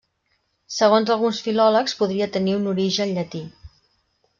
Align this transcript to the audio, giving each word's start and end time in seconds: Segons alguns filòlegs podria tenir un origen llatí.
Segons 0.75 1.11
alguns 1.17 1.43
filòlegs 1.49 1.95
podria 2.03 2.31
tenir 2.39 2.59
un 2.65 2.69
origen 2.77 3.17
llatí. 3.21 3.49